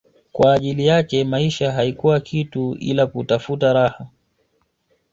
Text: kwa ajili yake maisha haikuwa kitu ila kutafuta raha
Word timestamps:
kwa 0.31 0.53
ajili 0.53 0.87
yake 0.87 1.23
maisha 1.23 1.71
haikuwa 1.71 2.19
kitu 2.19 2.75
ila 2.79 3.07
kutafuta 3.07 3.73
raha 3.73 4.07